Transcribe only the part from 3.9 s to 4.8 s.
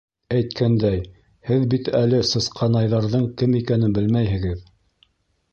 белмәйһегеҙ.